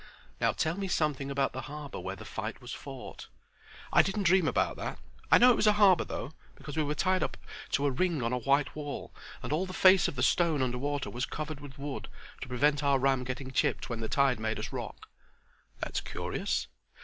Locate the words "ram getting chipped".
12.97-13.91